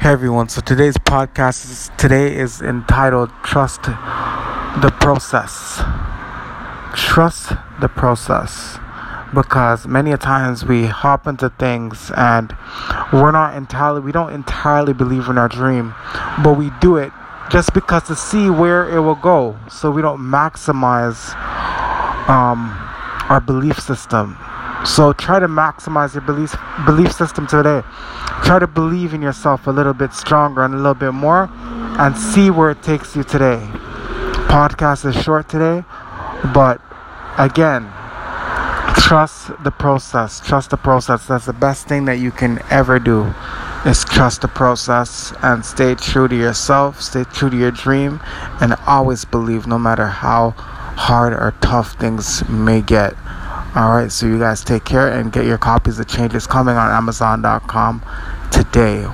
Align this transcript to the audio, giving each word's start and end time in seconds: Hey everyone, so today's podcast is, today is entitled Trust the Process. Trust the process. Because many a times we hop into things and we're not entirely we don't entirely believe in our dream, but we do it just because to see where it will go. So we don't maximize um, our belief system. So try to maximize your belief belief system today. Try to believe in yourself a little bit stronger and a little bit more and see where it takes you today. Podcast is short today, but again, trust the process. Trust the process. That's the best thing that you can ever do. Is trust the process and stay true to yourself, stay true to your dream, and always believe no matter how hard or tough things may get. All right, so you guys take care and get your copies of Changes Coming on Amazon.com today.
Hey 0.00 0.12
everyone, 0.12 0.48
so 0.48 0.62
today's 0.62 0.96
podcast 0.96 1.70
is, 1.70 1.90
today 1.98 2.34
is 2.34 2.62
entitled 2.62 3.28
Trust 3.44 3.82
the 3.82 4.90
Process. 4.98 5.82
Trust 6.94 7.52
the 7.82 7.88
process. 7.88 8.78
Because 9.34 9.86
many 9.86 10.12
a 10.12 10.16
times 10.16 10.64
we 10.64 10.86
hop 10.86 11.26
into 11.26 11.50
things 11.50 12.10
and 12.16 12.56
we're 13.12 13.30
not 13.30 13.54
entirely 13.54 14.00
we 14.00 14.10
don't 14.10 14.32
entirely 14.32 14.94
believe 14.94 15.28
in 15.28 15.36
our 15.36 15.48
dream, 15.48 15.94
but 16.42 16.54
we 16.56 16.70
do 16.80 16.96
it 16.96 17.12
just 17.50 17.74
because 17.74 18.04
to 18.04 18.16
see 18.16 18.48
where 18.48 18.88
it 18.88 19.00
will 19.00 19.16
go. 19.16 19.58
So 19.68 19.90
we 19.90 20.00
don't 20.00 20.20
maximize 20.20 21.36
um, 22.26 22.70
our 23.28 23.42
belief 23.42 23.78
system. 23.78 24.38
So 24.84 25.12
try 25.12 25.38
to 25.38 25.46
maximize 25.48 26.14
your 26.14 26.22
belief 26.22 26.54
belief 26.86 27.12
system 27.12 27.46
today. 27.46 27.82
Try 28.44 28.58
to 28.58 28.66
believe 28.66 29.12
in 29.12 29.20
yourself 29.20 29.66
a 29.66 29.70
little 29.70 29.92
bit 29.92 30.14
stronger 30.14 30.62
and 30.62 30.72
a 30.72 30.76
little 30.78 30.94
bit 30.94 31.12
more 31.12 31.50
and 31.98 32.16
see 32.16 32.50
where 32.50 32.70
it 32.70 32.82
takes 32.82 33.14
you 33.14 33.22
today. 33.22 33.58
Podcast 34.48 35.04
is 35.04 35.22
short 35.22 35.48
today, 35.48 35.84
but 36.54 36.80
again, 37.36 37.92
trust 38.96 39.50
the 39.62 39.70
process. 39.70 40.40
Trust 40.40 40.70
the 40.70 40.76
process. 40.76 41.26
That's 41.26 41.46
the 41.46 41.52
best 41.52 41.86
thing 41.86 42.06
that 42.06 42.18
you 42.18 42.30
can 42.30 42.60
ever 42.70 42.98
do. 42.98 43.34
Is 43.84 44.04
trust 44.04 44.40
the 44.40 44.48
process 44.48 45.32
and 45.42 45.64
stay 45.64 45.94
true 45.94 46.28
to 46.28 46.36
yourself, 46.36 47.00
stay 47.00 47.24
true 47.24 47.50
to 47.50 47.56
your 47.56 47.70
dream, 47.70 48.20
and 48.60 48.74
always 48.86 49.24
believe 49.24 49.66
no 49.66 49.78
matter 49.78 50.06
how 50.06 50.50
hard 50.50 51.32
or 51.32 51.54
tough 51.60 51.92
things 51.94 52.46
may 52.48 52.82
get. 52.82 53.14
All 53.72 53.90
right, 53.90 54.10
so 54.10 54.26
you 54.26 54.36
guys 54.36 54.64
take 54.64 54.84
care 54.84 55.08
and 55.08 55.30
get 55.30 55.46
your 55.46 55.56
copies 55.56 56.00
of 56.00 56.08
Changes 56.08 56.44
Coming 56.44 56.76
on 56.76 56.90
Amazon.com 56.90 58.02
today. 58.50 59.06